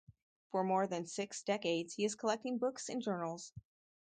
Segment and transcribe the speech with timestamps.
[0.49, 3.53] For more than six decades he is collecting books and journals.